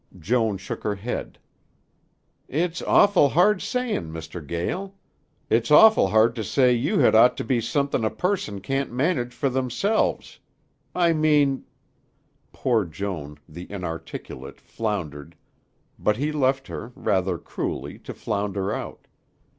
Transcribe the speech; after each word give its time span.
Joan 0.17 0.57
shook 0.57 0.81
her 0.83 0.95
head. 0.95 1.37
"It's 2.47 2.81
a 2.81 2.87
awful 2.87 3.29
hard 3.29 3.61
sayin', 3.61 4.11
Mr. 4.11 4.43
Gael. 4.43 4.95
It's 5.47 5.69
awful 5.69 6.07
hard 6.07 6.35
to 6.37 6.43
say 6.43 6.73
you 6.73 6.97
had 6.97 7.13
ought 7.13 7.37
to 7.37 7.43
be 7.43 7.61
somethin' 7.61 8.03
a 8.03 8.09
person 8.09 8.61
can't 8.61 8.91
manage 8.91 9.31
for 9.31 9.47
themselves. 9.47 10.39
I 10.95 11.13
mean" 11.13 11.65
poor 12.51 12.83
Joan, 12.83 13.37
the 13.47 13.71
inarticulate, 13.71 14.59
floundered, 14.59 15.35
but 15.99 16.17
he 16.17 16.31
left 16.31 16.65
her, 16.65 16.91
rather 16.95 17.37
cruelly, 17.37 17.99
to 17.99 18.15
flounder 18.15 18.73
out. 18.73 19.05